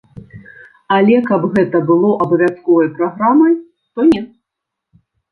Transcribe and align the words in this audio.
Але 0.95 1.17
каб 1.25 1.41
гэта 1.55 1.81
было 1.89 2.09
абавязковай 2.25 2.87
праграмай, 2.95 3.53
то 3.99 4.07
не. 4.09 4.21